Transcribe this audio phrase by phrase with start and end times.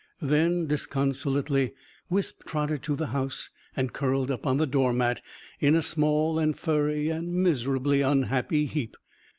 [0.23, 1.75] Then, disconsolately,
[2.09, 5.21] Wisp trotted to the house and curled up on the doormat
[5.59, 8.97] in a small and furry and miserably unhappy heap.